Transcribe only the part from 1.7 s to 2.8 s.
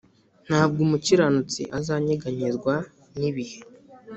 azanyeganyezwa